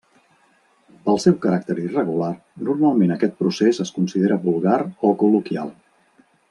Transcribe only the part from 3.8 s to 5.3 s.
es considera vulgar o